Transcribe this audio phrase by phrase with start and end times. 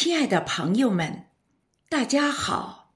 [0.00, 1.24] 亲爱的朋友们，
[1.88, 2.94] 大家好，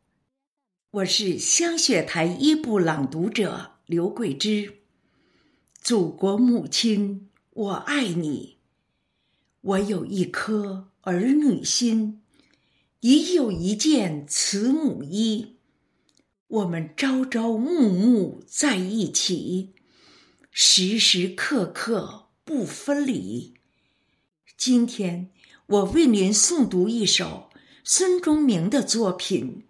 [0.92, 4.82] 我是香雪台一部朗读者刘桂枝。
[5.80, 8.58] 祖国母亲，我爱你。
[9.62, 12.22] 我有一颗儿女心，
[13.00, 15.56] 已有一件慈母衣。
[16.46, 19.74] 我们朝朝暮暮在一起，
[20.52, 23.54] 时时刻刻不分离。
[24.56, 25.32] 今天。
[25.66, 27.50] 我为您诵读一首
[27.84, 29.64] 孙中明的作品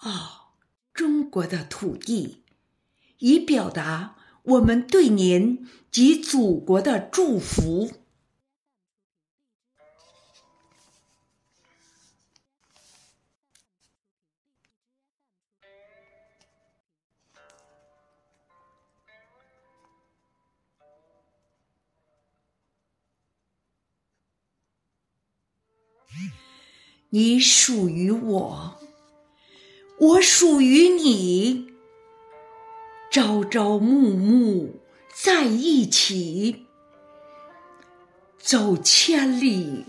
[0.08, 0.50] 《哦，
[0.92, 2.42] 中国的土地》，
[3.18, 7.90] 以表达我们对您及祖国的祝福。
[27.10, 28.78] 你属于我，
[29.98, 31.72] 我属于你。
[33.10, 34.80] 朝朝暮暮
[35.14, 36.66] 在一起，
[38.38, 39.84] 走千里，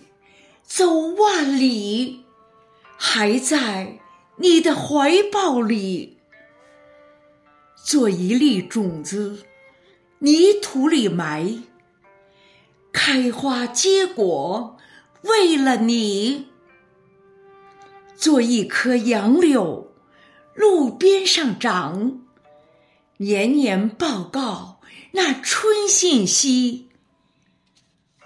[0.61, 2.23] 走万里，
[2.95, 3.97] 还在
[4.37, 6.17] 你的怀抱里。
[7.83, 9.43] 做一粒种子，
[10.19, 11.63] 泥土里埋，
[12.93, 14.74] 开花结果，
[15.25, 16.47] 为了你。
[18.15, 19.91] 做一棵杨柳，
[20.53, 22.21] 路边上长，
[23.17, 24.79] 年年报告
[25.11, 26.89] 那春信息。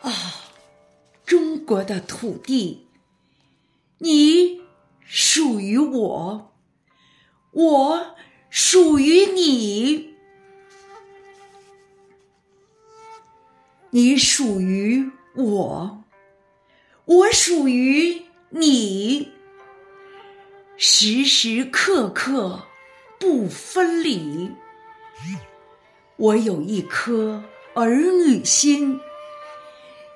[0.02, 0.14] 啊，
[1.25, 2.88] 中国的土地，
[3.97, 4.61] 你
[5.03, 6.53] 属于我，
[7.52, 8.16] 我
[8.50, 10.13] 属于你，
[13.89, 16.03] 你属于我，
[17.09, 19.31] 我属于你。
[20.77, 22.67] 时时刻刻
[23.19, 24.51] 不分离。
[26.17, 29.00] 我有一颗儿女心，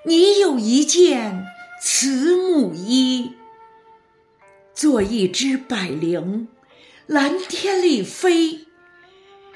[0.05, 1.43] 你有一件
[1.81, 3.31] 慈母衣。
[4.75, 6.47] 做一只百灵，
[7.07, 8.67] 蓝天里飞，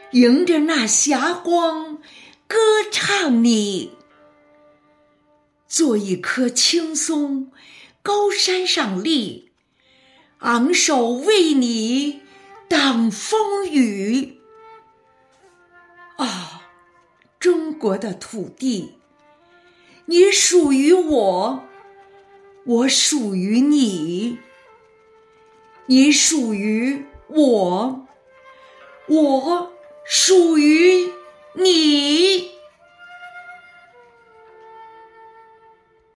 [0.09, 2.00] 迎着那霞光
[2.47, 2.57] 歌
[2.91, 3.91] 唱你。
[5.77, 7.51] 做一棵青松，
[8.01, 9.51] 高山上立。
[10.39, 12.21] 昂首为你
[12.67, 14.39] 挡风雨，
[16.15, 16.63] 啊，
[17.39, 18.95] 中国的土地，
[20.07, 21.63] 你属于我，
[22.65, 24.39] 我属于你，
[25.85, 28.07] 你属于我，
[29.05, 29.71] 我
[30.03, 30.76] 属于。